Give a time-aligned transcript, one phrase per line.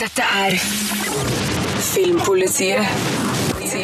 [0.00, 0.50] Dette er
[1.80, 2.86] Filmpolitiet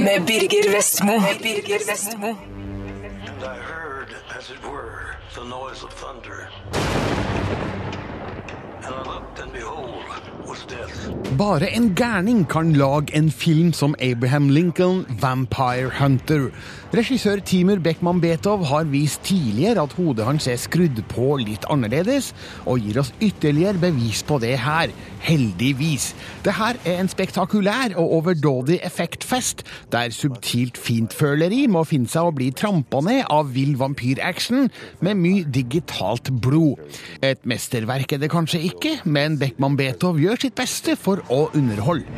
[0.00, 1.12] med Birger Vestmo.
[1.42, 2.26] Birger Vestmo.
[2.26, 4.08] And I heard,
[4.39, 6.49] as it were, the noise of thunder.
[8.84, 9.27] And I looked, and behold, was death.
[11.39, 16.48] Bare en gærning kan lage en film som Abraham Lincoln, Vampire Hunter.
[16.95, 22.32] Regissør Timer Beckman Bethov har vist tidligere at hodet hans er skrudd på litt annerledes,
[22.64, 24.95] og gir oss ytterligere bevis på det her.
[25.21, 26.14] Heldigvis.
[26.46, 32.34] Det her er en spektakulær og overdådig effektfest, der subtilt fintføleri må finne seg å
[32.34, 34.70] bli trampa ned av vill vampyraction
[35.05, 36.80] med mye digitalt blod.
[37.20, 42.09] Et mesterverk er det kanskje ikke, men Beckman Betov gjør sitt beste for å underholde.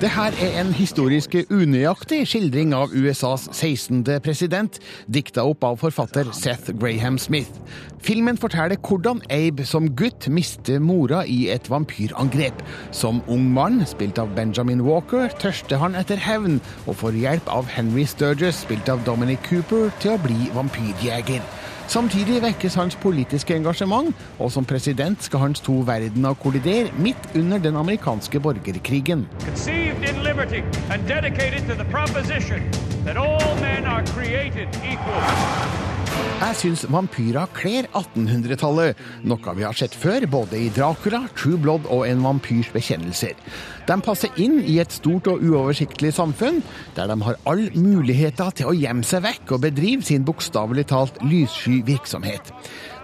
[0.00, 4.00] Det her er en historisk unøyaktig skildring av USAs 16.
[4.24, 7.60] president, dikta opp av forfatter Seth Graham Smith.
[8.00, 12.62] Filmen forteller hvordan Abe som gutt mister mora i et vampyrangrep.
[12.94, 17.66] Som ung mann, spilt av Benjamin Walker, tørster han etter hevn, og får hjelp av
[17.74, 21.42] Henry Sturges, spilt av Dominic Cooper, til å bli vampyrjeger.
[21.88, 27.58] Samtidig vekkes hans politiske engasjement, og som president skal hans to verdener kollidere midt under
[27.58, 29.26] den amerikanske borgerkrigen.
[33.04, 35.87] that all men are created equal.
[36.38, 41.88] Jeg syns vampyrer kler 1800-tallet, noe vi har sett før både i Dracula, True Blood
[41.90, 43.34] og En vampyrs bekjennelser.
[43.88, 46.60] De passer inn i et stort og uoversiktlig samfunn,
[46.94, 51.18] der de har all muligheter til å gjemme seg vekk og bedrive sin bokstavelig talt
[51.26, 52.52] lyssky virksomhet.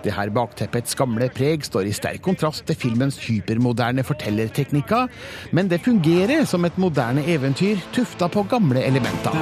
[0.04, 5.10] Det her bakteppets gamle preg står i sterk kontrast til filmens hypermoderne fortellerteknikker,
[5.56, 9.32] men det fungerer som et moderne eventyr tufta på gamle elementer.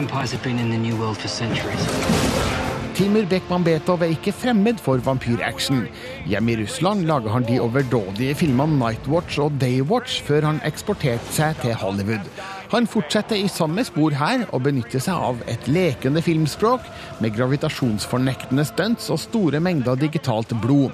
[2.92, 5.86] Timur Bekman Betov er ikke fremmed for vampyraction.
[6.28, 11.56] Hjemme i Russland lager han de overdådige filmene Nightwatch og Daywatch før han eksporterte seg
[11.62, 12.28] til Hollywood.
[12.74, 16.84] Han fortsetter i samme spor her og benytter seg av et lekende filmspråk
[17.24, 20.92] med gravitasjonsfornektende stunts og store mengder digitalt blod.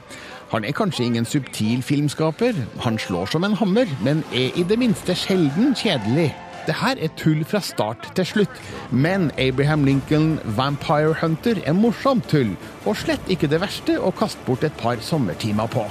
[0.52, 2.54] Han er kanskje ingen subtil filmskaper,
[2.86, 6.30] han slår som en hammer, men er i det minste sjelden kjedelig.
[6.68, 8.58] Det her er tull fra start til slutt,
[8.92, 12.50] men Abraham Lincoln Vampire Hunter er morsomt tull,
[12.84, 15.86] og slett ikke det verste å kaste bort et par sommertimer på.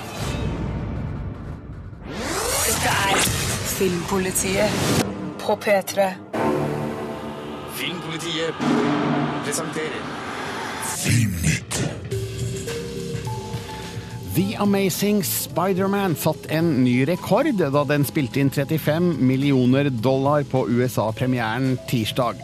[2.14, 3.26] Dette er
[3.74, 4.70] Filmpolitiet
[5.42, 6.12] på P3.
[7.80, 8.62] Filmpolitiet
[9.48, 10.06] presenterer
[14.38, 20.62] The Amazing Spider-Man satt en ny rekord da den spilte inn 35 millioner dollar på
[20.70, 22.44] USA-premieren tirsdag.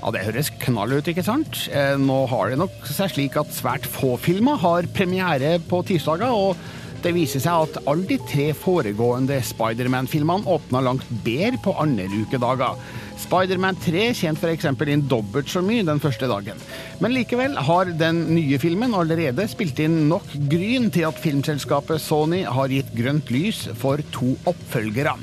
[0.00, 1.66] Ja, Det høres knall ut, ikke sant?
[1.68, 6.32] Eh, Nå har det nok seg slik at svært få filmer har premiere på tirsdager,
[6.32, 6.56] og
[7.04, 12.78] det viser seg at alle de tre foregående Spider-Man-filmene åpna langt bedre på andre ukedager.
[13.16, 14.66] Spider-Man 3 tjente f.eks.
[14.92, 16.60] inn dobbelt så mye den første dagen.
[17.00, 22.44] Men likevel har den nye filmen allerede spilt inn nok gryn til at filmselskapet Sony
[22.44, 25.16] har gitt grønt lys for to oppfølgere.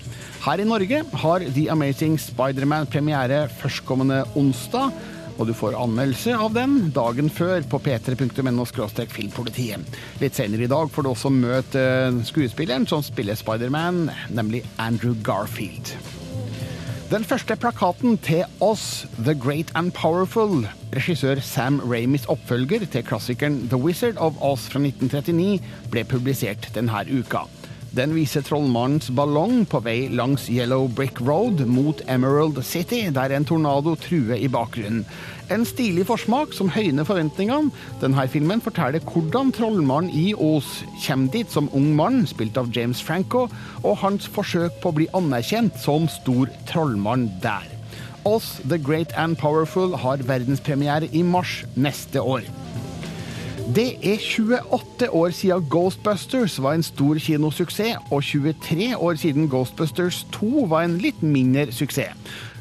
[0.44, 4.92] Her i Norge har The Amazing Spider-Man premiere førstkommende onsdag.
[5.38, 8.66] Og du får anmeldelse av den dagen før på p3.no
[9.14, 10.00] filmpolitiet.
[10.22, 11.86] Litt senere i dag får du også møte
[12.28, 15.96] skuespilleren som spiller Spider-Man, nemlig Andrew Garfield.
[17.14, 20.64] Den første plakaten til Oss, The Great and Powerful,
[20.96, 25.60] regissør Sam Ramis oppfølger til klassikeren The Wizard of Oz fra 1939,
[25.94, 27.46] ble publisert denne uka.
[27.94, 33.46] Den viser trollmannens ballong på vei langs Yellow Brick Road mot Emerald City, der en
[33.46, 35.04] tornado truer i bakgrunnen.
[35.54, 37.70] En stilig forsmak som høyner forventningene.
[38.02, 40.72] Denne filmen forteller hvordan trollmannen i Ås
[41.04, 43.46] kommer dit som ung mann, spilt av James Franco,
[43.84, 47.70] og hans forsøk på å bli anerkjent som stor trollmann der.
[48.26, 52.42] Oss, The Great and Powerful har verdenspremiere i mars neste år.
[53.64, 60.26] Det er 28 år siden Ghostbusters var en stor kinosuksess, og 23 år siden Ghostbusters
[60.36, 62.12] 2 var en litt mindre suksess.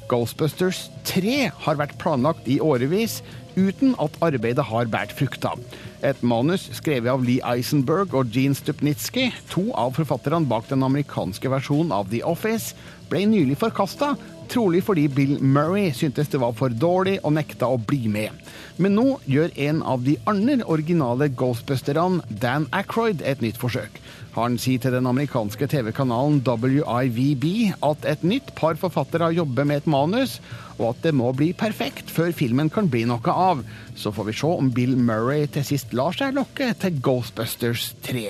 [0.07, 3.19] Ghostbusters 3 har vært planlagt i årevis,
[3.59, 5.59] uten at arbeidet har båret frukter.
[6.07, 11.51] Et manus skrevet av Lee Eisenberg og Gene Stupnitsky, to av forfatterne bak den amerikanske
[11.51, 12.77] versjonen av The Office,
[13.11, 14.15] ble nylig forkasta,
[14.53, 18.37] trolig fordi Bill Murray syntes det var for dårlig og nekta å bli med.
[18.77, 24.01] Men nå gjør en av de andre originale Ghostbusterne, Dan Aykroyd, et nytt forsøk.
[24.33, 27.47] Han sier til den amerikanske TV-kanalen WIVB
[27.85, 30.39] at et nytt par forfattere jobber med et manus,
[30.79, 33.61] og at det må bli perfekt før filmen kan bli noe av.
[33.97, 38.27] Så får vi se om Bill Murray til sist lar seg lokke til Ghostbusters 3.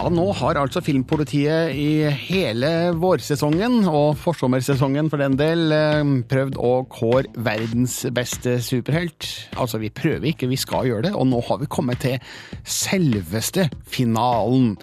[0.00, 6.56] Ja, nå har altså Filmpolitiet i hele vårsesongen, og forsommersesongen for den del, eh, prøvd
[6.56, 9.26] å kåre verdens beste superhelt.
[9.60, 12.16] Altså, vi prøver ikke, vi skal gjøre det, og nå har vi kommet til
[12.64, 14.78] selveste finalen.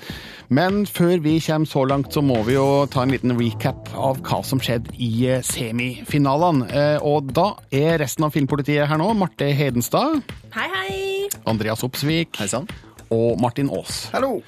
[0.54, 4.22] Men før vi kommer så langt, så må vi jo ta en liten recap av
[4.22, 6.70] hva som skjedde i eh, semifinalene.
[6.70, 9.10] Eh, Og da er resten av Filmpolitiet her nå.
[9.18, 10.22] Marte Hedenstad,
[10.54, 11.30] Hei, hei!
[11.48, 12.68] Andreas Opsvik Hei sann.
[13.10, 14.12] og Martin Aas.
[14.14, 14.44] Hallo!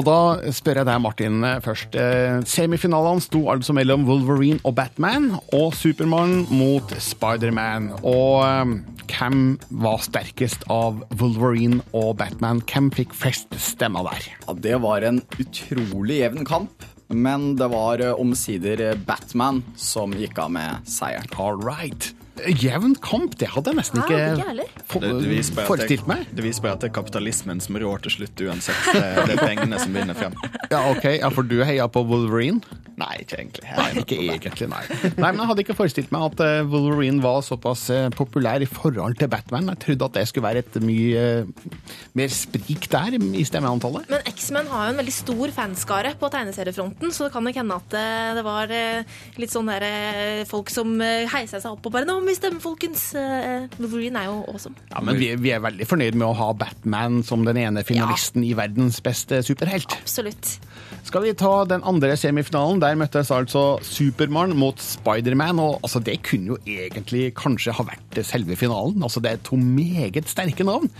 [0.00, 1.96] Og da spør jeg deg, Martin, først.
[2.00, 7.90] Eh, Semifinalene sto altså mellom Wolverine og Batman, og Supermann mot Spiderman.
[8.00, 8.72] Og eh,
[9.10, 9.42] hvem
[9.82, 12.62] var sterkest av Wolverine og Batman?
[12.64, 14.30] Hvem fikk flest stemmer der?
[14.46, 20.16] Ja, det var en utrolig jevn kamp, men det var eh, omsider eh, Batman som
[20.16, 21.28] gikk av med seieren.
[21.36, 22.14] All right.
[22.60, 26.26] Jevn kamp, det hadde jeg nesten Ja, ikke ikke for- forestilt meg.
[26.34, 28.76] det viser bare at det er kapitalismen som rår til slutt uansett.
[28.92, 30.34] Det, det er pengene som vinner frem.
[30.70, 31.04] Ja, ok.
[31.20, 32.60] Ja, For du heia på Wolverine?
[33.00, 33.64] Nei, ikke egentlig.
[33.64, 34.80] Nei, ikke egentlig, nei.
[35.16, 38.66] Nei, men Jeg hadde ikke forestilt meg at eh, Wolverine var såpass eh, populær i
[38.68, 39.70] forhold til Batman.
[39.72, 41.70] Jeg trodde at det skulle være et mye eh,
[42.18, 44.04] mer sprik der i stemmeantallet.
[44.10, 47.78] Men X-Men har jo en veldig stor fanskare på tegneseriefronten, så det kan nok hende
[47.80, 51.88] at eh, det var eh, litt sånn der eh, folk som eh, heisa seg opp
[51.88, 54.76] og bare 'Nå vi stemme, folkens!' Eh, Wolverine er jo awesome.
[54.92, 58.44] Ja, men vi, vi er veldig fornøyd med å ha Batman som den ene finalisten
[58.46, 59.98] i verdens beste superhelt.
[59.98, 60.58] Absolutt.
[61.06, 62.80] Skal vi ta den andre semifinalen?
[62.82, 65.58] Der møttes altså Supermann mot Spiderman.
[65.62, 69.02] Og altså, det kunne jo egentlig kanskje ha vært selve finalen.
[69.02, 70.90] Altså, det er to meget sterke navn.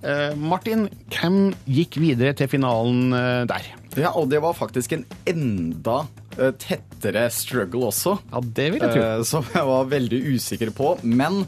[0.00, 3.66] Uh, Martin, hvem gikk videre til finalen uh, der?
[3.98, 6.29] Ja, og det var faktisk en enda eh,
[6.62, 8.16] tettere struggle også.
[8.32, 9.02] Ja, det vil jeg tro.
[9.02, 10.92] eh, Som jeg var veldig usikker på.
[11.02, 11.42] Men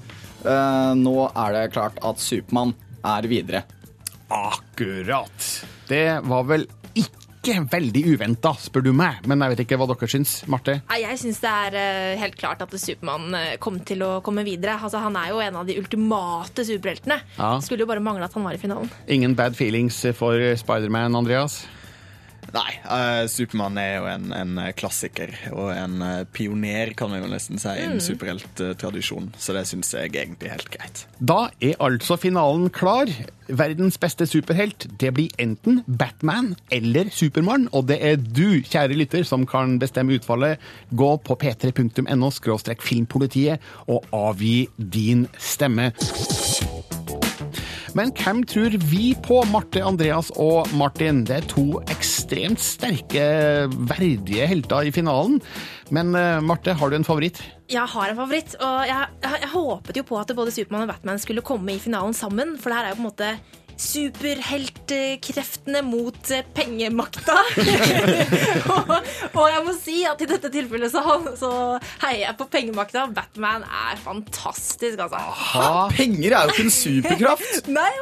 [0.45, 2.75] eh, nå er det klart at Supermann
[3.05, 3.65] er videre.
[4.33, 5.51] Akkurat.
[5.89, 6.63] Det var vel
[6.97, 9.25] ikke veldig uventa, spør du meg.
[9.29, 10.77] Men jeg vet ikke hva dere syns, Marte?
[10.99, 14.79] Jeg syns det er eh, helt klart at Supermann eh, kom til å komme videre.
[14.79, 17.21] Altså, Han er jo en av de ultimate superheltene.
[17.39, 17.53] Ja.
[17.65, 18.91] Skulle jo bare mangle at han var i finalen.
[19.11, 21.63] Ingen bad feelings for Spiderman, Andreas?
[22.53, 27.31] Nei, uh, Supermann er jo en, en klassiker og en eh, pioner, kan vi jo
[27.31, 29.31] nesten si, innen superhelttradisjon.
[29.41, 31.05] Så det syns jeg egentlig er helt greit.
[31.19, 33.09] Da er altså finalen klar.
[33.49, 39.25] Verdens beste superhelt, det blir enten Batman eller Supermann, og det er du, kjære lytter,
[39.29, 40.61] som kan bestemme utfallet.
[40.93, 42.31] Gå på p3.no
[42.83, 45.93] filmpolitiet og avgi din stemme.
[47.99, 51.23] Men hvem tror vi på, Marte, Andreas og Martin?
[51.29, 53.25] Det er to ekstremt sterke,
[53.91, 55.41] verdige helter i finalen.
[55.93, 57.43] Men eh, Marte, har du en favoritt?
[57.73, 60.95] Jeg har en favoritt, og jeg, jeg, jeg håpet jo på at både Supermann og
[60.95, 63.35] Batman skulle komme i finalen sammen, for det her er jo på en måte
[63.81, 67.37] superheltkreftene mot eh, pengemakta.
[68.75, 68.93] og,
[69.33, 71.03] og jeg må si at i dette tilfellet så,
[71.39, 71.51] så
[72.05, 73.07] heier jeg på pengemakta.
[73.15, 75.17] Batman er fantastisk, altså.
[75.17, 77.69] Aha, Penger er jo ikke en superkraft!
[77.79, 77.93] Nei,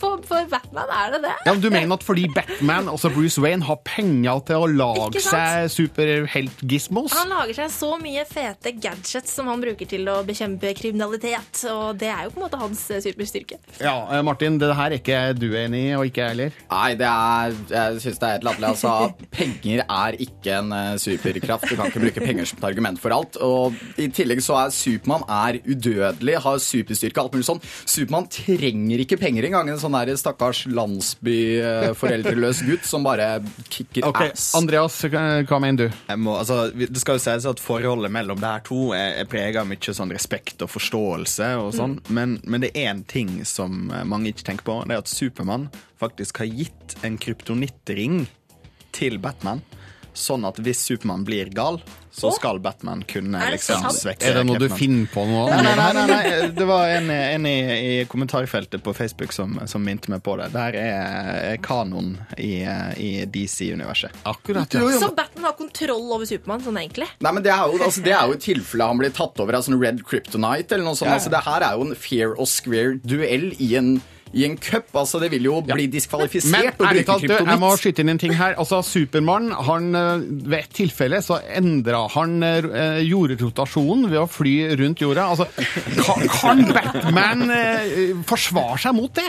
[0.00, 1.34] for, for Batman er det det.
[1.46, 5.20] Ja, men Du mener at fordi Batman, altså Bruce Wayne, har penger til å lage
[5.24, 7.10] seg superhelt-gizmos?
[7.18, 11.98] Han lager seg så mye fete gadgets som han bruker til å bekjempe kriminalitet, og
[12.00, 13.56] det er jo på en måte hans eh, superstyrke.
[13.82, 15.07] Ja, eh, Martin, det her er ikke
[15.38, 16.58] du enig i, og ikke jeg heller.
[16.70, 18.68] Nei, det er, jeg syns det er helt latterlig.
[18.72, 18.92] Altså,
[19.34, 21.68] penger er ikke en eh, superkraft.
[21.68, 23.38] Du kan ikke bruke penger som et argument for alt.
[23.44, 27.62] Og I tillegg så er Supermann er udødelig, har superstyrke, alt mulig sånn.
[27.84, 29.72] Supermann trenger ikke penger engang.
[29.72, 33.30] En sånn der stakkars landsby-foreldreløs gutt som bare
[33.68, 34.32] kicker okay.
[34.34, 34.50] ass.
[34.58, 35.98] Andreas, hva mener du?
[36.08, 39.30] Jeg må, altså, det skal jo sies at forholdet mellom de her to er, er
[39.30, 41.50] prega av mye sånn respekt og forståelse.
[41.62, 44.78] og sånn, men, men det er én ting som eh, mange ikke tenker på.
[44.88, 45.68] Det er at Supermann
[46.00, 48.24] faktisk har gitt en kryptonittring
[48.96, 49.62] til Batman.
[50.18, 51.78] Sånn at hvis Supermann blir gal,
[52.10, 55.44] så skal Batman kunne liksom svekke Er det noe du finner på nå?
[55.52, 56.48] Nei, nei, nei.
[56.56, 60.48] Det var en, en i, i kommentarfeltet på Facebook som, som minte meg på det.
[60.56, 62.64] Her er, er kanon i,
[62.98, 64.24] i DC-universet.
[64.26, 64.82] Akkurat, ja.
[64.98, 67.06] Så Batman har kontroll over Supermann, sånn egentlig?
[67.22, 69.66] Nei, men det er jo, altså, det er jo tilfellet han blir tatt over av
[69.68, 71.14] sånn Red Kryptonite eller noe sånt.
[71.14, 73.98] Altså, det her er jo en fair og square duell i en,
[74.32, 74.90] i en cup.
[74.96, 78.04] Altså, det vil jo bli diskvalifisert Men å ærlig bruke talt, du, jeg må skyte
[78.04, 78.56] inn en ting her.
[78.60, 84.54] Altså, Supermann, han, eh, ved et tilfelle så endra han eh, jordrotasjonen ved å fly
[84.80, 85.28] rundt jorda.
[85.34, 85.48] Altså,
[86.04, 89.28] kan, kan Batman eh, forsvare seg mot det?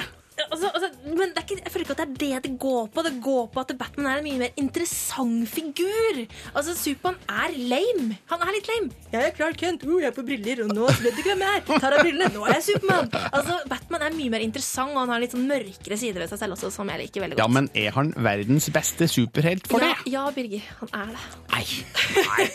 [0.49, 2.89] Altså, altså, Men det er ikke, jeg føler ikke at det er det det går
[2.93, 3.03] på.
[3.05, 6.21] Det går på at Batman er en mye mer interessant figur.
[6.53, 8.17] Altså, Supermann er lame.
[8.31, 8.91] Han er litt lame.
[9.13, 11.59] Jeg er Clark Kent, uh, jeg er på briller, og nå vet du hvem jeg
[11.59, 11.65] er.
[11.69, 13.09] Tar av brillene, nå er jeg Supermann.
[13.29, 16.43] Altså, Batman er mye mer interessant, og han har litt sånn mørkere sider ved seg
[16.43, 17.43] selv også, som jeg liker veldig godt.
[17.45, 20.13] Ja, men er han verdens beste superhelt for ja, det?
[20.13, 21.27] ja, Birger, han er det.
[21.53, 21.63] Nei.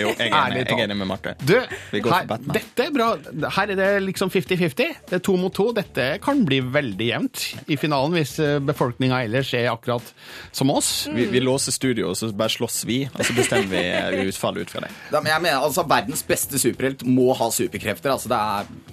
[0.01, 1.35] Jo, jeg er enig, jeg er enig med Marte.
[1.45, 1.57] Du,
[1.93, 2.57] Vi går her, Batman.
[2.57, 3.11] dette er bra.
[3.59, 4.95] Her er det liksom 50-50.
[5.11, 5.69] Det er to mot to.
[5.77, 10.15] Dette kan bli veldig jevnt i finalen hvis befolkninga ellers er akkurat
[10.53, 10.95] som oss.
[11.13, 14.65] Vi, vi låser studio, og så bare slåss vi, og så bestemmer vi eh, utfallet
[14.65, 14.91] ut fra det.
[15.13, 18.15] Ja, men jeg mener, altså, Verdens beste superhelt må ha superkrefter.
[18.15, 18.93] Altså, det er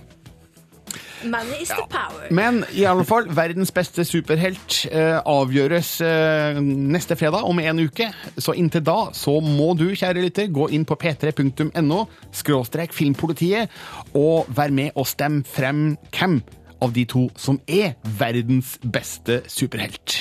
[1.22, 2.32] Money is the power.
[2.34, 8.08] Men i alle fall, verdens beste superhelt eh, avgjøres eh, neste fredag om en uke.
[8.42, 12.00] Så inntil da så må du, kjære lytter, gå inn på p3.no
[12.34, 13.70] skråstrek filmpolitiet
[14.18, 16.40] og være med og stemme frem hvem
[16.82, 20.18] av de to som er verdens beste superhelt.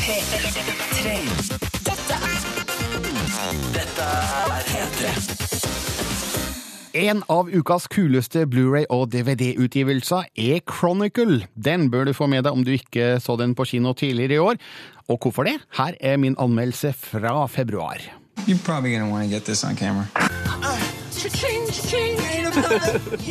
[0.00, 1.16] P3.
[1.88, 2.38] Dette er
[3.76, 5.48] Dette er P3.
[6.98, 11.44] En av ukas kuleste Blu-ray- og DVD-utgivelser er Chronicle.
[11.54, 14.40] Den bør du få med deg om du ikke så den på kino tidligere i
[14.42, 14.58] år.
[15.08, 15.58] Og hvorfor det?
[15.78, 18.00] Her er min anmeldelse fra februar.
[18.48, 20.06] You're probably gonna want to get this on camera.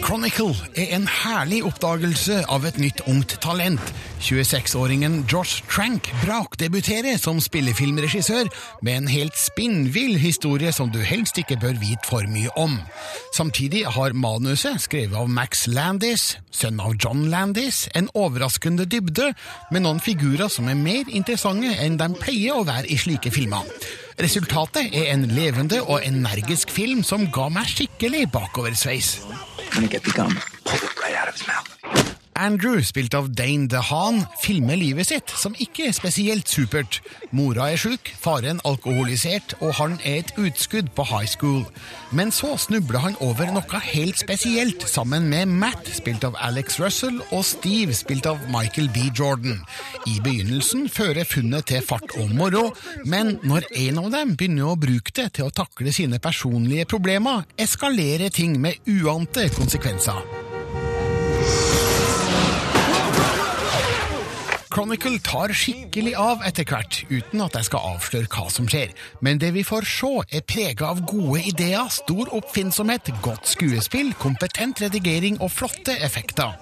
[0.01, 3.91] Chronicle er en herlig oppdagelse av et nytt ungt talent.
[4.23, 8.49] 26-åringen Josh Trank brakdebuterer som spillefilmregissør
[8.85, 12.79] med en helt spinnvill historie som du helst ikke bør vite for mye om.
[13.35, 19.33] Samtidig har manuset, skrevet av Max Landis, sønn av John Landis, en overraskende dybde,
[19.71, 23.67] med noen figurer som er mer interessante enn de pleier å være i slike filmer.
[24.17, 29.19] Resultatet er en levende og energisk film som ga meg skikkelig bakoversveis.
[29.69, 30.33] Gonna get the gum.
[30.65, 31.76] Pull it.
[32.37, 36.99] Andrew, spilt av Dane DeHaan, filmer livet sitt, som ikke er spesielt supert.
[37.33, 41.63] Mora er sjuk, faren alkoholisert, og han er et utskudd på high school.
[42.13, 47.19] Men så snubler han over noe helt spesielt, sammen med Matt, spilt av Alex Russell,
[47.31, 49.09] og Steve, spilt av Michael B.
[49.17, 49.63] Jordan.
[50.05, 52.69] I begynnelsen fører funnet til fart og moro,
[53.05, 57.47] men når en av dem begynner å bruke det til å takle sine personlige problemer,
[57.57, 60.56] eskalerer ting med uante konsekvenser.
[64.77, 68.91] Chronicle tar skikkelig av etter hvert, uten at jeg skal avsløre hva som skjer.
[69.25, 74.83] Men det vi får se, er prega av gode ideer, stor oppfinnsomhet, godt skuespill, kompetent
[74.85, 76.53] redigering og flotte effekter.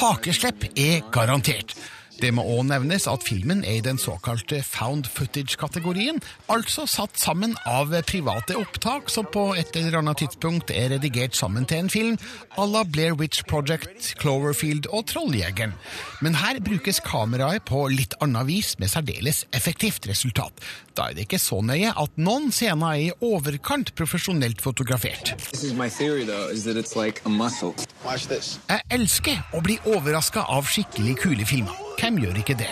[0.00, 1.76] Hakeslepp er garantert.
[2.20, 6.18] Det må òg nevnes at filmen er i den såkalte found footage-kategorien,
[6.52, 11.64] altså satt sammen av private opptak som på et eller annet tidspunkt er redigert sammen
[11.64, 12.18] til en film
[12.60, 15.72] à la Blair Witch Project, Cloverfield og Trolljegeren.
[16.20, 20.52] Men her brukes kameraet på litt annet vis med særdeles effektivt resultat.
[20.92, 25.32] Da er det ikke så nøye at noen scener er i overkant profesjonelt fotografert.
[25.48, 27.72] This is my theory, though, is that it's like a muscle.
[28.04, 28.58] Watch this.
[28.68, 31.89] Jeg elsker å bli overraska av skikkelig kule filmer.
[32.00, 32.70] Hvem gjør ikke det?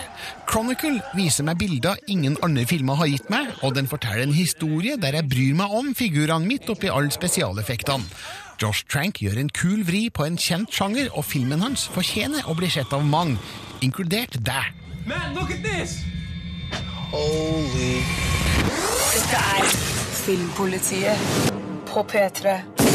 [0.49, 4.95] Chronicle viser meg bilder ingen andre filmer har gitt meg, og den forteller en historie
[4.97, 8.09] der jeg bryr meg om figurene mitt oppi alle spesialeffektene.
[8.59, 12.57] Josh Trank gjør en kul vri på en kjent sjanger, og filmen hans fortjener å
[12.57, 13.37] bli sett av mange,
[13.85, 14.73] inkludert deg.
[15.05, 16.01] Man, look at this!
[17.13, 18.01] Holy.
[19.13, 19.71] Dette er
[20.25, 21.49] Filmpolitiet
[21.89, 22.88] på P3.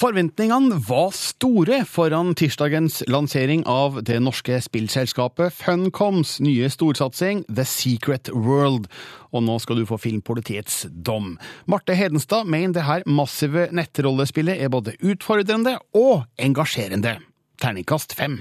[0.00, 8.30] Forventningene var store foran tirsdagens lansering av det norske spillselskapet Funcoms nye storsatsing The Secret
[8.32, 8.88] World.
[9.36, 11.34] Og nå skal du få Filmpolitiets dom.
[11.68, 17.18] Marte Hedenstad mener det her massive nettrollespillet er både utfordrende og engasjerende.
[17.60, 18.40] Terningkast fem.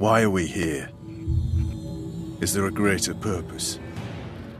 [0.00, 0.88] Why are we here?
[2.40, 3.78] Is there a greater purpose?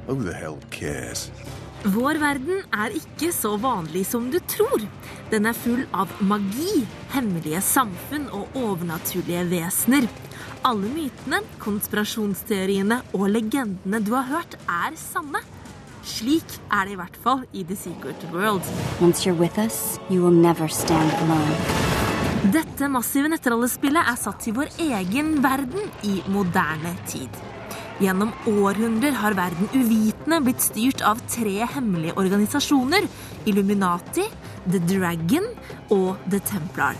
[0.06, 1.30] Who the hell cares?
[1.86, 4.82] Vår verden er ikke så vanlig som du tror.
[5.30, 6.82] Den er full av magi,
[7.12, 10.08] hemmelige samfunn og overnaturlige vesener.
[10.66, 15.44] Alle mytene, konspirasjonsteoriene og legendene du har hørt, er sanne.
[16.02, 18.66] Slik er det i hvert fall i The Secret World.
[19.00, 21.54] Once you're with us, you will never stand alone.
[22.54, 27.30] Dette massive nettrollespillet er satt i vår egen verden i moderne tid.
[27.98, 33.08] Gjennom århundrer har verden uvitende blitt styrt av tre hemmelige organisasjoner.
[33.50, 34.28] Illuminati,
[34.70, 35.48] The Dragon
[35.90, 36.94] og The Templar.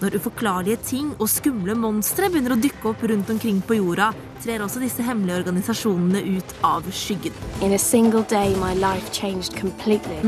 [0.00, 4.08] Når uforklarlige ting og skumle monstre begynner å dykke opp rundt omkring på jorda,
[4.40, 7.36] trer også disse hemmelige organisasjonene ut av skyggen.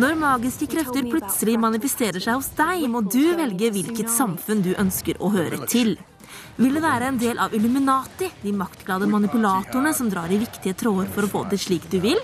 [0.05, 5.17] Når magiske krefter plutselig manifesterer seg hos deg, må du velge hvilket samfunn du ønsker
[5.25, 5.97] å høre til.
[6.57, 11.11] Vil du være en del av Illuminati, de maktglade manipulatorene som drar i viktige tråder
[11.13, 12.21] for å få det slik du vil?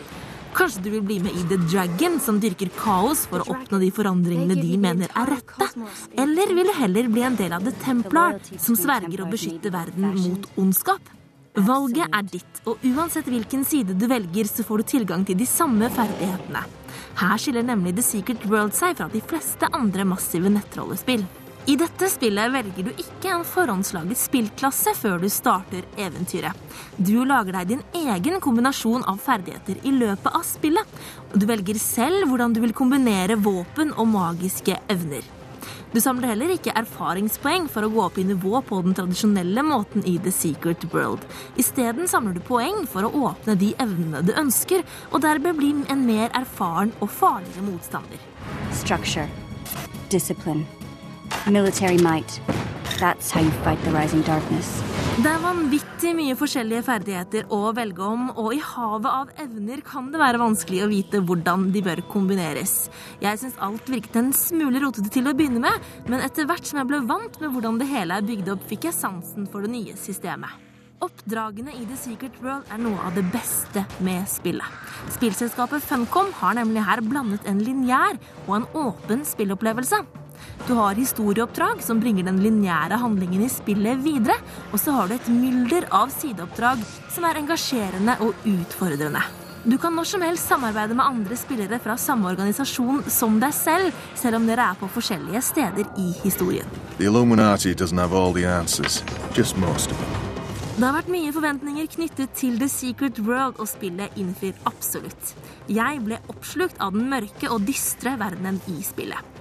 [0.59, 3.91] Kanskje du vil bli med i The Dragon, som dyrker kaos for å oppnå de
[3.95, 5.69] forandringene de mener er rette?
[6.19, 10.11] Eller vil du heller bli en del av The Templar, som sverger å beskytte verden
[10.17, 11.15] mot ondskap?
[11.59, 15.47] Valget er ditt, og uansett hvilken side du velger, så får du tilgang til de
[15.49, 16.63] samme ferdighetene.
[17.19, 21.25] Her skiller nemlig The Secret World seg fra de fleste andre massive nettrollespill.
[21.69, 26.57] I dette spillet velger du ikke en forhåndslaget spillklasse før du starter eventyret.
[26.97, 30.95] Du lager deg din egen kombinasjon av ferdigheter i løpet av spillet.
[31.29, 35.27] Og du velger selv hvordan du vil kombinere våpen og magiske evner.
[35.93, 40.09] Du samler heller ikke erfaringspoeng for å gå opp i nivå på den tradisjonelle måten
[40.09, 41.29] i The Secret World.
[41.61, 46.09] Isteden samler du poeng for å åpne de evnene du ønsker, og derved bli en
[46.09, 48.25] mer erfaren og farligere motstander.
[48.73, 49.29] Structure,
[50.13, 50.65] discipline,
[51.51, 52.41] military might.
[52.99, 54.83] That's how you fight the rising darkness.
[55.19, 60.13] Det er vanvittig mye forskjellige ferdigheter å velge om, og i havet av evner kan
[60.13, 62.75] det være vanskelig å vite hvordan de bør kombineres.
[63.23, 66.79] Jeg syns alt virket en smule rotete til å begynne med, men etter hvert som
[66.79, 69.73] jeg ble vant med hvordan det hele er bygd opp, fikk jeg sansen for det
[69.75, 70.55] nye systemet.
[71.03, 74.79] Oppdragene i The Secret World er noe av det beste med spillet.
[75.15, 78.19] Spillselskapet Funcom har nemlig her blandet en lineær
[78.49, 80.03] og en åpen spillopplevelse.
[80.67, 84.37] Du har historieoppdrag som bringer den lineære handlingen i spillet videre,
[84.73, 86.83] og så har du et mylder av sideoppdrag
[87.15, 89.25] som er engasjerende og utfordrende.
[89.69, 93.97] Du kan når som helst samarbeide med andre spillere fra samme organisasjon som deg selv,
[94.17, 96.79] selv om dere er på forskjellige steder i historien.
[96.97, 99.03] The Illuminati doesn't have all the answers,
[99.37, 100.29] just most of them.
[100.79, 105.33] Det har vært mye forventninger knyttet til The Secret World, og spillet innfrir absolutt.
[105.67, 109.38] Jeg ble oppslukt av den mørke og dystre verdenen i spillet.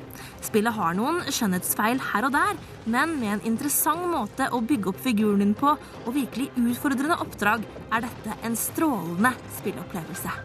[0.48, 5.02] Spillet har noen skjønnhetsfeil her og der, men med en interessant måte å bygge opp
[5.04, 10.38] figuren din på og virkelig utfordrende oppdrag, er dette en strålende spilleopplevelse.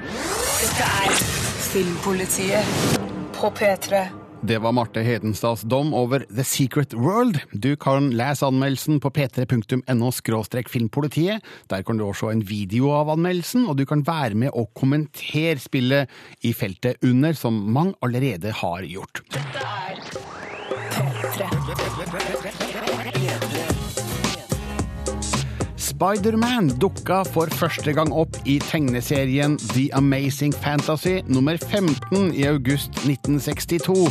[0.00, 1.20] Dette er
[1.70, 2.72] Filmpolitiet
[3.36, 4.19] på P3.
[4.42, 7.40] Det var Marte Hedenstads dom over The Secret World.
[7.52, 10.10] Du kan lese anmeldelsen på p3.no
[10.68, 11.44] filmpolitiet.
[11.68, 14.72] Der kan du også se en video av anmeldelsen, og du kan være med og
[14.74, 16.08] kommentere spillet
[16.40, 19.22] i feltet under, som mange allerede har gjort.
[19.28, 20.00] Dette er
[22.20, 22.59] P3.
[26.00, 32.96] Spiderman dukka for første gang opp i tegneserien The Amazing Fantasy nummer 15 i august
[33.04, 34.06] 1962.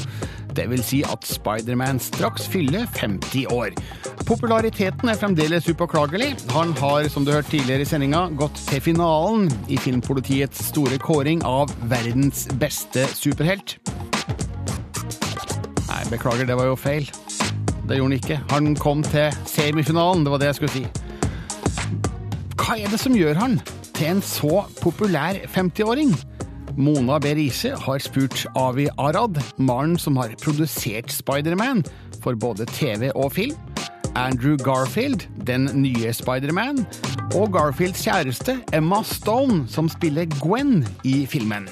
[0.54, 3.74] Det vil si at Spiderman straks fyller 50 år.
[4.22, 6.36] Populariteten er fremdeles upåklagelig.
[6.54, 11.42] Han har, som du hørte tidligere i sendinga, gått til finalen i Filmpolitiets store kåring
[11.42, 13.80] av verdens beste superhelt.
[15.90, 17.10] Nei, beklager, det var jo feil.
[17.90, 18.42] Det gjorde han ikke.
[18.54, 21.09] Han kom til semifinalen, det var det jeg skulle si.
[22.60, 23.54] Hva er det som gjør han
[23.96, 26.12] til en så populær 50-åring?
[26.76, 27.32] Mona B.
[27.38, 31.86] Riise har spurt Avi Arad, mannen som har produsert Spiderman
[32.20, 33.56] for både TV og film,
[34.16, 36.84] Andrew Garfield, den nye Spiderman,
[37.36, 41.70] og Garfields kjæreste Emma Stone, som spiller Gwen i filmen.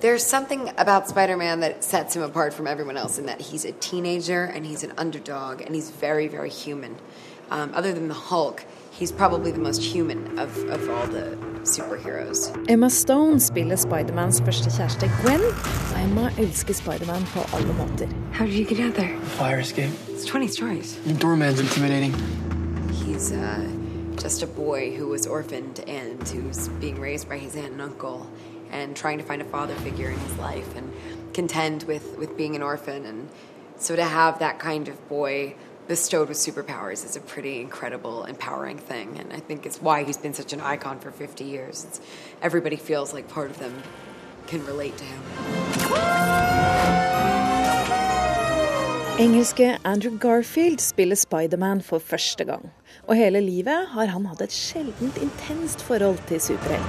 [0.00, 3.64] There's something about Spider Man that sets him apart from everyone else in that he's
[3.64, 6.96] a teenager and he's an underdog and he's very, very human.
[7.50, 8.64] Um, other than Hulk,
[8.98, 12.54] he's probably the most human of, of all the superheroes.
[12.68, 15.40] Emma Stone spiller Spidermans første kjæreste Gwen,
[15.94, 18.08] og Emma elsker Spiderman på alle måter.
[18.32, 19.18] How did you get out there?
[19.38, 19.92] Fire escape.
[20.08, 20.96] It's 20 stories.
[21.06, 22.12] The doorman's intimidating.
[22.92, 23.68] He's uh,
[24.22, 28.26] just a boy who was orphaned and who's being raised by his aunt and uncle
[28.70, 30.92] and trying to find a father figure in his life and
[31.34, 33.04] contend with, with being an orphan.
[33.04, 33.28] And
[33.78, 35.54] so to have that kind of boy
[35.88, 39.18] bestowed with superpowers is a pretty incredible, empowering thing.
[39.18, 41.84] And I think it's why he's been such an icon for 50 years.
[41.84, 42.00] It's,
[42.42, 43.82] everybody feels like part of them
[44.46, 45.22] can relate to him.
[49.18, 52.70] Engelske Andrew Garfield spiller Spiderman for første gang.
[53.08, 56.86] Og hele livet har han hatt et sjeldent intenst forhold til superhelten.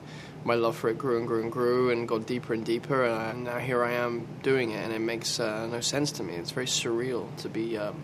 [0.45, 3.49] my love for it grew and grew and grew, and got deeper and deeper, and
[3.49, 6.35] I, now here I am doing it, and it makes uh, no sense to me.
[6.35, 7.95] It's very surreal to be um,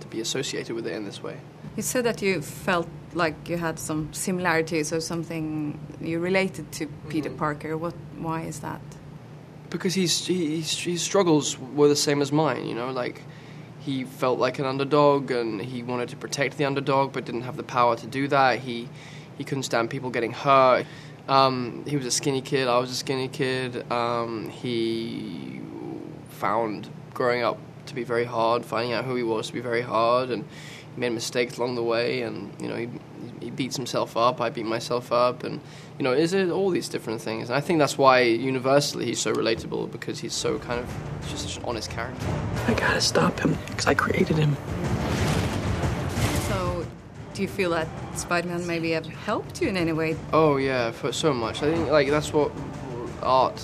[0.00, 1.36] to be associated with it in this way.
[1.76, 6.86] You said that you felt like you had some similarities or something you related to
[7.08, 7.76] Peter Parker.
[7.76, 7.94] What?
[8.18, 8.80] Why is that?
[9.72, 12.66] because he's he, his struggles were the same as mine.
[12.66, 13.22] You know, like
[13.84, 17.56] he felt like an underdog and he wanted to protect the underdog, but didn't have
[17.56, 18.60] the power to do that.
[18.60, 18.88] He
[19.36, 20.86] he couldn't stand people getting hurt.
[21.28, 22.68] Um, he was a skinny kid.
[22.68, 23.90] I was a skinny kid.
[23.90, 25.60] Um, he
[26.28, 28.64] found growing up to be very hard.
[28.64, 30.44] Finding out who he was to be very hard, and
[30.94, 32.22] he made mistakes along the way.
[32.22, 32.88] And you know, he,
[33.42, 34.40] he beats himself up.
[34.40, 35.60] I beat myself up, and
[35.98, 37.48] you know, is it all these different things?
[37.48, 40.88] And I think that's why universally he's so relatable because he's so kind of
[41.28, 42.26] just such an honest character.
[42.66, 44.56] I gotta stop him because I created him.
[46.48, 46.86] So,
[47.34, 50.16] do you feel that Spider-Man maybe have helped you in any way?
[50.32, 51.62] Oh yeah, for so much.
[51.62, 52.52] I think like that's what
[53.22, 53.62] art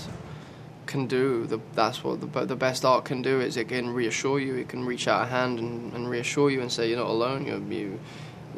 [0.89, 1.47] can do.
[1.47, 4.57] The, that's what the, the best art can do is it can reassure you.
[4.57, 7.47] It can reach out a hand and, and reassure you and say you're not alone.
[7.47, 8.01] You're, you.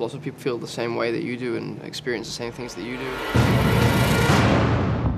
[0.00, 2.74] Lots of people feel the same way that you do and experience the same things
[2.74, 3.10] that you do.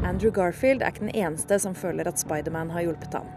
[0.02, 3.28] Andrew Garfield er ikke den eneste som føler at Spiderman har hjulpet ham.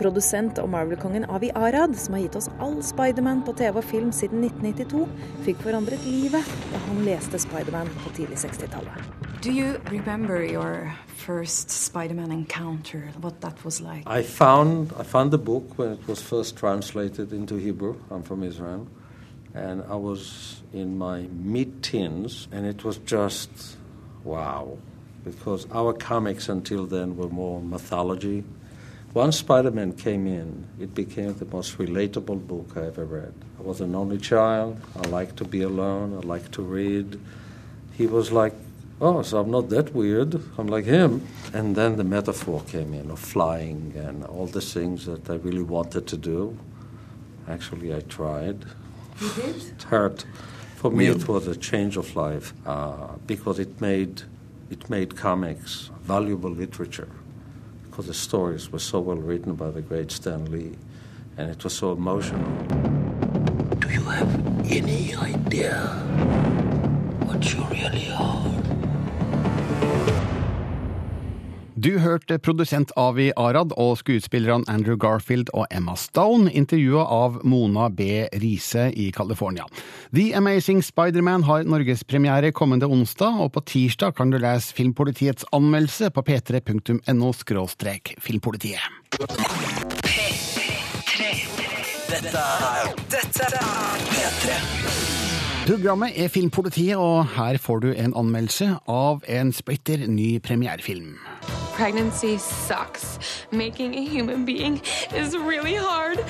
[0.00, 4.10] Produsent og Marvel-kongen Avi Arad, som har gitt oss all Spiderman på TV og film
[4.12, 5.04] siden 1992,
[5.44, 9.04] fikk forandret livet da han leste Spiderman på tidlig 60-tallet.
[9.44, 10.90] Do you remember your
[11.26, 13.12] first Spider-Man encounter?
[13.20, 14.08] What that was like?
[14.08, 17.94] I found I found the book when it was first translated into Hebrew.
[18.10, 18.86] I'm from Israel,
[19.54, 23.50] and I was in my mid-teens, and it was just
[24.24, 24.78] wow,
[25.24, 28.44] because our comics until then were more mythology.
[29.12, 33.32] Once Spider-Man came in, it became the most relatable book I ever read.
[33.58, 34.80] I was an only child.
[34.96, 36.14] I liked to be alone.
[36.14, 37.20] I liked to read.
[37.92, 38.54] He was like
[39.00, 40.40] oh, so I'm not that weird.
[40.58, 41.26] I'm like him.
[41.52, 45.62] And then the metaphor came in of flying and all the things that I really
[45.62, 46.58] wanted to do.
[47.48, 48.64] Actually, I tried.
[49.20, 49.56] You did?
[49.56, 50.24] It hurt.
[50.76, 54.22] For me, it was a change of life uh, because it made
[54.70, 57.08] it made comics valuable literature
[57.94, 60.76] because the stories were so well written by the great Stan Lee,
[61.36, 62.44] and it was so emotional.
[63.78, 64.30] Do you have
[64.70, 65.76] any idea
[67.26, 68.03] what you really
[71.84, 77.90] Du hørte produsent Avi Arad og skuespillerne Andrew Garfield og Emma Stone, intervjua av Mona
[77.92, 78.24] B.
[78.40, 79.66] Riise i California.
[80.16, 86.08] The Amazing Spiderman har norgespremiere kommende onsdag, og på tirsdag kan du lese Filmpolitiets anmeldelse
[86.08, 87.32] på p3.no
[88.24, 88.80] filmpolitiet.
[92.08, 93.52] Dette er Dette
[94.08, 94.56] P3.
[95.68, 101.18] Programmet er Filmpolitiet, og her får du en anmeldelse av en splitter ny premierefilm.
[101.74, 103.18] Pregnancy sucks.
[103.50, 104.80] Making a human being
[105.12, 106.20] is really hard.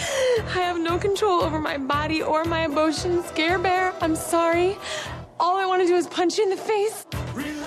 [0.56, 3.26] I have no control over my body or my emotions.
[3.26, 4.78] Scare Bear, I'm sorry.
[5.38, 7.04] All I want to do is punch you in the face.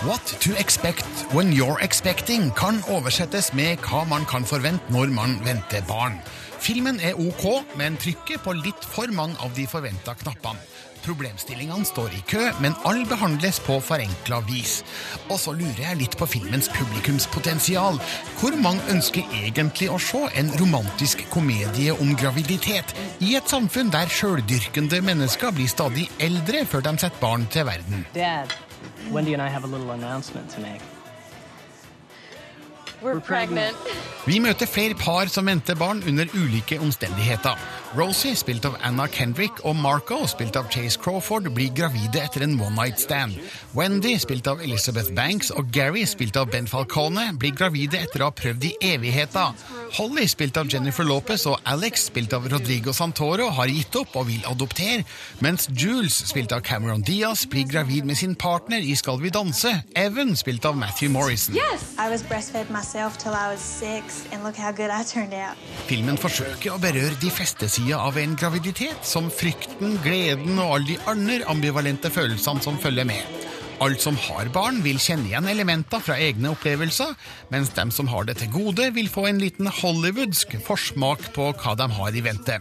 [0.10, 5.38] What to expect when you're expecting kan oversettes med hva man kan forvente når man
[5.46, 6.18] venter barn.
[6.58, 10.58] Filmen er ok, men trykker på litt for mange av de forventa knappene.
[11.06, 14.82] Problemstillingene står i kø, men alle behandles på forenkla vis.
[15.30, 18.02] Og så lurer jeg litt på filmens publikumspotensial.
[18.42, 24.12] Hvor mange ønsker egentlig å se en romantisk komedie om graviditet i et samfunn der
[24.12, 28.06] sjøldyrkende mennesker blir stadig eldre før de setter barn til verden?
[28.16, 28.54] Dad,
[29.12, 30.82] Wendy and I have a little announcement to make.
[33.02, 33.22] We're.
[34.26, 37.54] Vi møter flere par som venter barn under ulike omstendigheter.
[37.96, 42.58] Rosie, spilt av Anna Kendrick, og Marco, spilt av Chase Crawford, blir gravide etter en
[42.60, 43.38] one night stand.
[43.78, 48.28] Wendy, spilt av Elizabeth Banks, og Gary, spilt av Ben Falcone, blir gravide etter å
[48.28, 49.54] ha prøvd i evigheta.
[49.96, 54.28] Holly, spilt av Jennifer Lopez, og Alex, spilt av Rodrigo Santoro, har gitt opp og
[54.28, 55.06] vil adoptere,
[55.40, 59.72] mens Jules, spilt av Cameron Diaz, blir gravid med sin partner i Skal vi danse,
[59.96, 61.56] Evan, spilt av Matthew Morrison.
[61.56, 65.56] I was breastfed myself till I was six, and look how good I turned out.
[65.88, 70.96] Filmen forsøker å berøre de fleste sider av en graviditet, som frykten, gleden og alle
[70.96, 73.38] de andre ambivalente følelsene som følger med.
[73.78, 77.12] Alt som har barn, vil kjenne igjen elementer fra egne opplevelser,
[77.54, 81.76] mens dem som har det til gode, vil få en liten hollywoodsk forsmak på hva
[81.78, 82.58] de har i vente.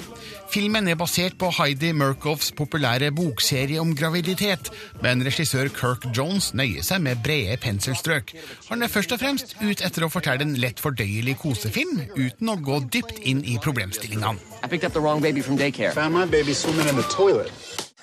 [0.52, 4.68] Filmen er basert på Heidi Murkoffs populære bokserie om graviditet,
[5.00, 8.35] men regissør Kirk Jones nøyer seg med brede penselstrøk.
[8.68, 12.61] Han er først og fremst ut etter å fortelle en lett fordøyelig kosefilm, uten å
[12.61, 14.37] gå dypt inn i problemstillingene.
[14.66, 15.92] I picked up the wrong baby from daycare.
[15.92, 17.52] Found my baby swimming in the toilet.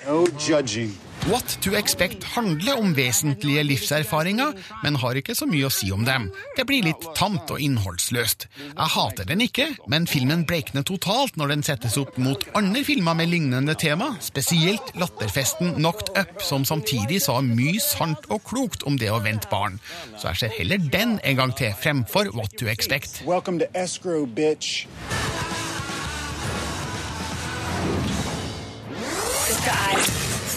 [0.07, 0.95] No judging.
[1.27, 6.05] What to Expect handler om vesentlige livserfaringer, men har ikke så mye å si om
[6.07, 6.29] dem.
[6.55, 8.47] Det blir litt tamt og innholdsløst.
[8.61, 13.19] Jeg hater den ikke, men filmen blekner totalt når den settes opp mot andre filmer
[13.19, 18.95] med lignende tema, spesielt latterfesten Knocked Up, som samtidig sa mye sant og klokt om
[18.99, 19.81] det å vente barn.
[20.15, 23.19] Så jeg ser heller den en gang til fremfor What to Expect.
[23.27, 24.87] Welcome to escrow, bitch.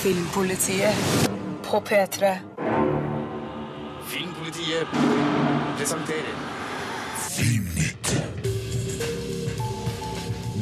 [0.07, 0.95] Filmpolitiet
[1.65, 2.29] på P3.
[4.07, 4.87] Filmpolitiet
[5.79, 6.37] presenterer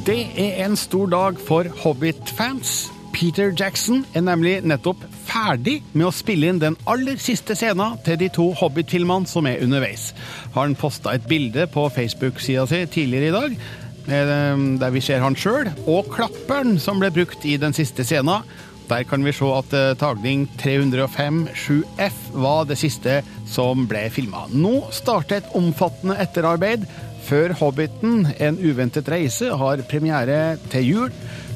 [0.07, 2.90] Det er en stor dag for Hobbit-fans.
[3.12, 8.16] Peter Jackson er nemlig nettopp ferdig med å spille inn den aller siste scenen til
[8.24, 10.14] de to Hobbit-filmene som er underveis.
[10.57, 13.64] Han posta et bilde på Facebook-sida si tidligere i dag,
[14.09, 18.40] eh, der vi ser han sjøl, og klapperen som ble brukt i den siste scenen.
[18.88, 24.44] Der kan vi se at eh, tagning 305-7F var det siste som ble filma.
[24.52, 26.84] Nå starter et omfattende etterarbeid
[27.24, 31.14] før Hobbiten, en uventet reise, har premiere til jul.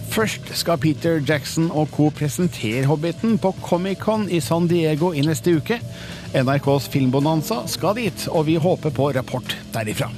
[0.08, 2.08] Først skal Peter Jackson og co.
[2.08, 5.80] presentere Hobbiten på Comic-Con i San Diego i neste uke.
[6.32, 10.08] NRKs Filmbonanza skal dit, og vi håper på rapport derifra.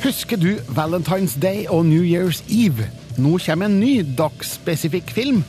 [0.00, 2.88] Husker du Valentine's Day og New Year's Eve?
[3.20, 5.42] Nå kommer en ny dagsspesifikk film,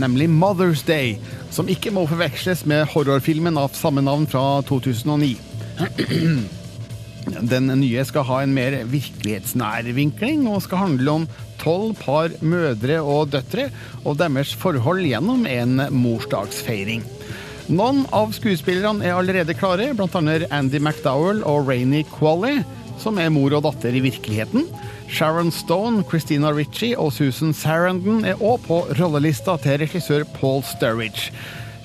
[0.00, 1.18] nemlig Mother's Day,
[1.52, 5.34] som ikke må forveksles med horrorfilmen av samme navn fra 2009.
[7.52, 11.28] Den nye skal ha en mer virkelighetsnær vinkling, og skal handle om
[11.60, 13.68] tolv par mødre og døtre
[14.00, 17.04] og deres forhold gjennom en morsdagsfeiring.
[17.70, 20.22] Noen av skuespillerne er allerede klare, bl.a.
[20.56, 22.64] Andy McDowell og Rainy Qualley,
[22.98, 24.64] som er mor og datter i virkeligheten.
[25.10, 31.34] Sharon Stone, Christina Ritchie og Susan Sarandon er òg på rollelista til regissør Paul Sturridge.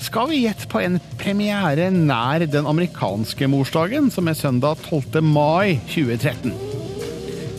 [0.05, 5.23] Skal vi gjette på en premiere nær den amerikanske morsdagen, som er søndag 12.
[5.25, 6.64] mai 2013?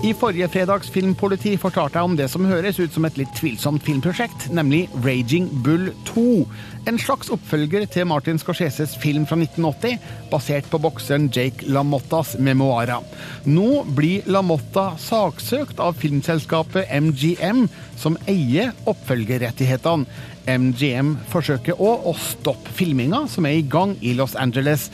[0.06, 3.82] I forrige fredags Filmpoliti fortalte jeg om det som høres ut som et litt tvilsomt
[3.82, 6.44] filmprosjekt, nemlig Raging Bull 2.
[6.86, 9.96] En slags oppfølger til Martin Scorseses film fra 1980,
[10.30, 13.02] basert på bokseren Jake LaMottas memoarer.
[13.50, 17.66] Nå blir LaMotta saksøkt av filmselskapet MGM,
[17.98, 20.06] som eier oppfølgerrettighetene.
[20.46, 24.86] MGM forsøker òg å stoppe filminga, som er i gang i Los Angeles.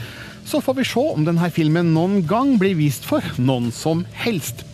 [0.48, 4.64] Så får vi se om denne filmen noen gang blir vist for noen som helst.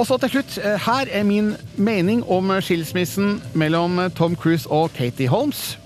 [0.00, 4.94] Og så til slutt, eh, her er min mening om skilsmissen mellom Tom Cruise og
[4.96, 5.76] Katie Holmes.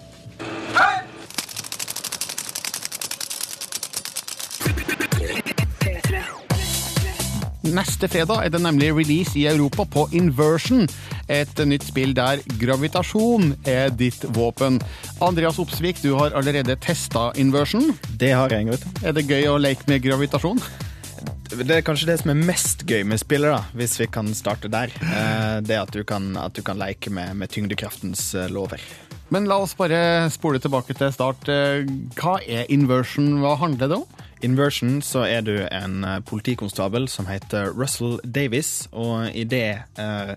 [7.74, 10.87] Neste fredag er det nemlig release i Europa på Inversion,
[11.29, 14.79] et nytt spill der gravitasjon er ditt våpen.
[15.20, 17.98] Andreas Opsvik, du har allerede testa Inversion.
[18.20, 19.07] Det har jeg, vet du.
[19.07, 20.62] Er det gøy å leke med gravitasjon?
[21.44, 24.70] Det er kanskje det som er mest gøy med spillet, da, hvis vi kan starte
[24.72, 24.90] der.
[25.04, 28.80] Eh, Det at du kan, at du kan leke med, med tyngdekraftens eh, lover.
[29.30, 31.48] Men la oss bare spole tilbake til start.
[31.48, 31.85] Eh,
[32.18, 33.40] Hva er Inversion?
[33.42, 34.07] Hva handler det om?
[34.44, 40.37] Inversion så er du en politikonstabel som heter Russell Davis, og idet det eh,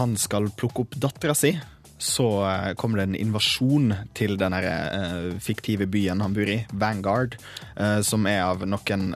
[0.00, 1.52] han skal plukke opp dattera si,
[2.00, 7.36] så eh, kommer det en invasjon til den eh, fiktive byen han bor i, Vanguard,
[7.76, 9.10] eh, som er av noen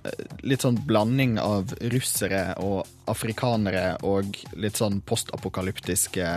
[0.44, 6.28] litt sånn blanding av russere og afrikanere og litt sånn postapokalyptiske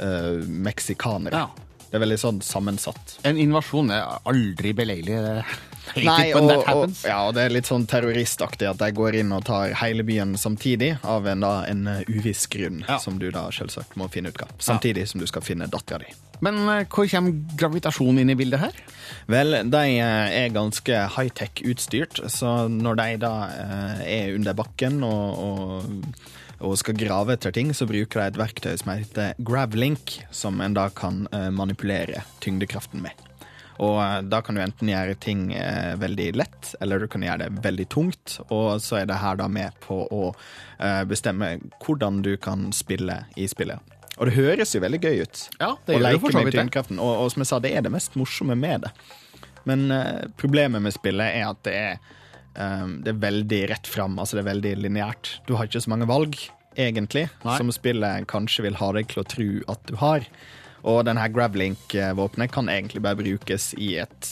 [0.00, 1.42] uh, meksikanere.
[1.90, 3.18] Det er veldig sånn sammensatt.
[3.28, 5.18] En invasjon er aldri beleilig.
[5.96, 9.44] Nei, og, og, ja, og det er litt sånn terroristaktig at de går inn og
[9.48, 13.96] tar hele byen samtidig, av en, da, en eh, uviss grunn, som du da selvsagt
[14.00, 14.52] må finne ut av.
[14.62, 16.12] Samtidig som du skal finne dattera di.
[16.44, 18.82] Men eh, hvor kommer gravitasjon inn i bildet her?
[19.30, 23.32] Vel, de eh, er ganske high-tech utstyrt, så når de da
[24.04, 26.20] er under bakken og, og,
[26.60, 30.78] og skal grave etter ting, så bruker de et verktøy som heter Gravlink, som en
[30.78, 31.26] da kan
[31.56, 33.29] manipulere tyngdekraften med.
[33.80, 37.46] Og eh, da kan du enten gjøre ting eh, veldig lett, eller du kan gjøre
[37.46, 38.36] det veldig tungt.
[38.48, 43.22] Og så er det her da med på å eh, bestemme hvordan du kan spille
[43.40, 43.96] i spillet.
[44.20, 45.42] Og det høres jo veldig gøy ut.
[45.62, 47.00] Ja, det å leke med tyngdekraften.
[47.00, 48.92] Og, og som jeg sa, det er det mest morsomme med det.
[49.68, 52.16] Men eh, problemet med spillet er at det er,
[52.50, 55.36] det er veldig rett fram, altså det er veldig lineært.
[55.46, 56.34] Du har ikke så mange valg,
[56.76, 57.56] egentlig, Nei.
[57.56, 60.26] som spillet kanskje vil ha deg til å tro at du har.
[60.88, 64.30] Og denne Gravlink-våpenet kan egentlig bare brukes i, et,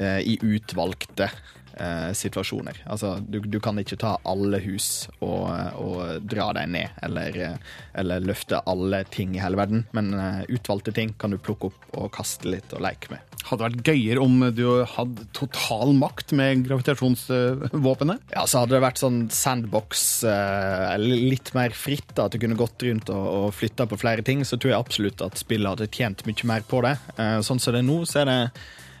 [0.00, 1.30] eh, i utvalgte
[1.76, 2.82] eh, situasjoner.
[2.90, 5.48] Altså, du, du kan ikke ta alle hus og,
[5.80, 10.42] og dra dem ned, eller, eh, eller løfte alle ting i hele verden, men eh,
[10.54, 13.34] utvalgte ting kan du plukke opp og kaste litt og leke med.
[13.44, 18.22] Hadde vært gøyere om du hadde total makt med gravitasjonsvåpenet.
[18.32, 22.58] Ja, så hadde det vært sånn sandbox, eh, litt mer fritt, da, at du kunne
[22.58, 25.92] gått rundt og, og flytta på flere ting, så tror jeg absolutt at spillet hadde
[25.92, 26.96] tjent mye mer på det.
[27.18, 28.40] Eh, sånn som det er nå, så er det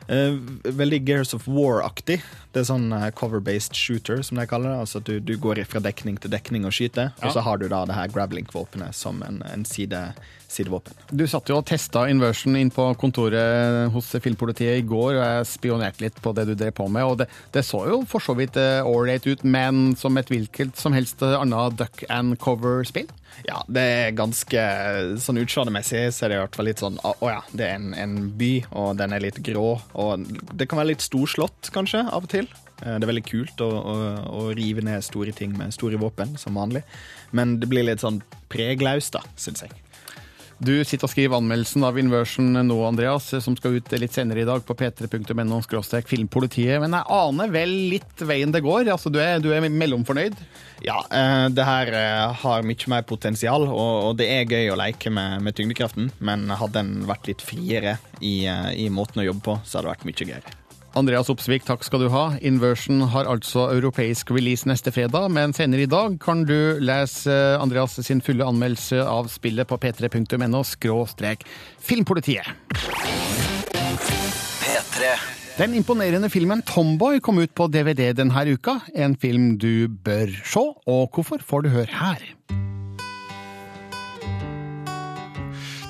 [0.08, 2.20] veldig Gears of War-aktig.
[2.54, 4.78] Det er sånn eh, cover-based shooter, som de kaller det.
[4.84, 7.26] Altså at du, du går fra dekning til dekning og skyter, Ja.
[7.28, 10.00] og så har du da det her Grablink-våpenet som en, en side,
[10.48, 10.94] sidevåpen.
[11.10, 15.48] Du satt jo og testa Inversion inn på kontoret hos filmpolitiet i går, og jeg
[15.54, 17.02] spionerte litt på det du drev på med.
[17.08, 20.92] og Det, det så jo for så vidt ålreit ut, men som et hvilket som
[20.94, 23.08] helst annet duck and cover-spill?
[23.44, 24.62] Ja, det er ganske
[25.20, 27.90] sånn utseendemessig så er det i hvert fall litt sånn Å ja, det er en,
[27.98, 29.74] en by, og den er litt grå.
[30.00, 32.48] Og det kan være litt storslått, kanskje, av og til.
[32.82, 33.96] Eh, Det er veldig kult å, å,
[34.38, 36.84] å rive ned store ting med store våpen, som vanlig.
[37.34, 39.74] Men det blir litt sånn preglaust, da, syns jeg.
[40.58, 44.46] Du sitter og skriver anmeldelsen av Inversion nå, Andreas, som skal ut litt senere i
[44.46, 45.60] dag på p3.no
[46.06, 46.78] filmpolitiet.
[46.82, 48.88] Men jeg aner vel litt veien det går?
[48.94, 50.38] Altså, du er, du er mellomfornøyd?
[50.84, 55.10] Ja, eh, det her eh, har mye mer potensial, og, det er gøy å leke
[55.10, 56.12] med, med tyngdekraften.
[56.24, 59.88] Men hadde den vært litt friere i, eh, i måten å jobbe på, så hadde
[59.88, 60.60] det vært mye gøyere.
[60.94, 62.24] Andreas Opsvik, takk skal du ha.
[62.46, 67.98] Inversion har altså europeisk release neste fredag, men senere i dag kan du lese Andreas
[68.06, 71.42] sin fulle anmeldelse av spillet på p3.no skråstrek
[71.82, 72.46] filmpolitiet.
[74.62, 75.14] P3.
[75.58, 78.78] Den imponerende filmen Tomboy kom ut på DVD denne uka.
[78.94, 82.63] En film du bør se, og hvorfor får du høre her.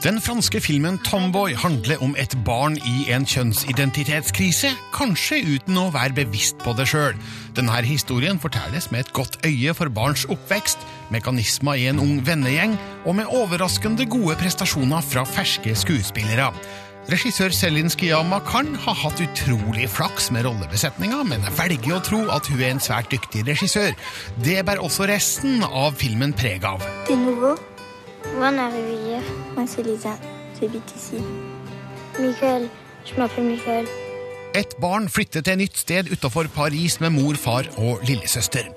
[0.05, 6.13] Den franske filmen Tomboy handler om et barn i en kjønnsidentitetskrise, kanskje uten å være
[6.19, 7.17] bevisst på det sjøl.
[7.57, 12.77] Denne historien fortelles med et godt øye for barns oppvekst, mekanismer i en ung vennegjeng,
[13.09, 16.53] og med overraskende gode prestasjoner fra ferske skuespillere.
[17.09, 22.27] Regissør Selin Skiyama kan ha hatt utrolig flaks med rollebesetninga, men jeg velger å tro
[22.29, 23.97] at hun er en svært dyktig regissør.
[24.37, 26.85] Det bærer også resten av filmen preg av.
[27.09, 27.57] Det er nouveau
[28.33, 29.23] Moi, on est arrivé hier.
[29.55, 30.17] Moi, c'est Lisa.
[30.61, 31.17] J'habite ici.
[32.19, 32.69] Michael.
[33.05, 33.87] Je m'appelle Michael.
[34.55, 38.69] Et barn flytter til et nytt sted utenfor Paris med mor, far og lillesøster.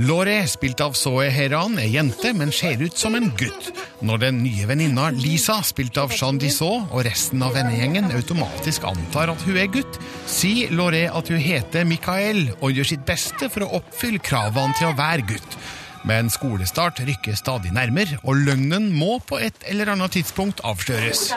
[0.00, 3.68] Lore, spilt av Zoe Heran, er jente, men ser ut som en gutt.
[4.00, 9.34] Når den nye venninna Lisa, spilt av Jean Dissot, og resten av vennegjengen automatisk antar
[9.34, 13.66] at hun er gutt, sier Lore at hun heter Michael og gjør sitt beste for
[13.66, 15.60] å oppfylle kravene til å være gutt.
[16.06, 21.32] Men skolestart rykker stadig nærmere, og løgnen må på et eller annet tidspunkt avsløres.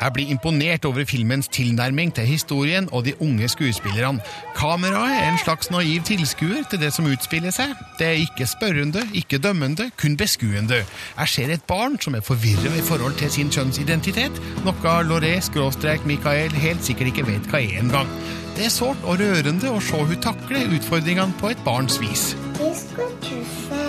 [0.00, 4.20] Jeg blir imponert over filmens tilnærming til historien og de unge skuespillerne.
[4.56, 7.72] Kameraet er en slags naiv tilskuer til det som utspiller seg.
[7.98, 10.84] Det er ikke spørrende, ikke dømmende, kun beskuende.
[11.18, 16.84] Jeg ser et barn som er forvirret i forhold til sin kjønnsidentitet, noe Loré-Michael helt
[16.84, 18.12] sikkert ikke vet hva er engang.
[18.56, 22.30] Det er sårt og rørende å se hun takle utfordringene på et barns vis.
[22.56, 23.86] Det skal du se.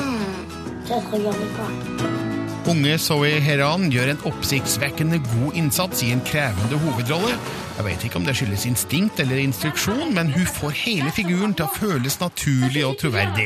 [0.92, 2.27] Det skal jeg pas.
[2.68, 7.38] Unge Zoe Heran gjør en oppsiktsvekkende god innsats i en krevende hovedrolle.
[7.78, 11.64] Jeg vet ikke om det skyldes instinkt eller instruksjon, men hun får hele figuren til
[11.64, 13.46] å føles naturlig og troverdig.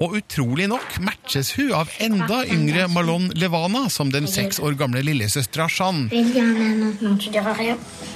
[0.00, 5.04] Og utrolig nok matches hun av enda yngre Malon Levana som den seks år gamle
[5.04, 6.08] lillesøstera Jeanne.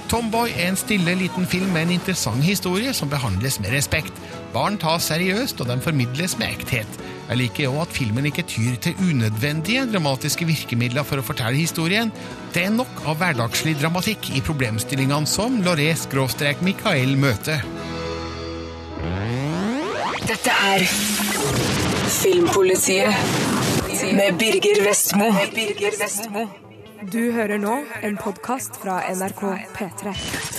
[0.09, 4.17] Tomboy er en stille liten film med en interessant historie som behandles med respekt.
[4.55, 7.01] Barn tas seriøst, og de formidles med ekthet.
[7.29, 12.09] Jeg liker også at filmen ikke tyr til unødvendige dramatiske virkemidler for å fortelle historien.
[12.55, 17.61] Det er nok av hverdagslig dramatikk i problemstillingene som Loré-Michael møter.
[20.25, 20.87] Dette er
[22.09, 23.13] Filmpolitiet
[24.17, 25.29] med Birger Vestmo.
[25.53, 26.47] Birger Vestmo.
[27.13, 29.45] Du hører nå en podkast fra NRK
[29.77, 30.58] P3.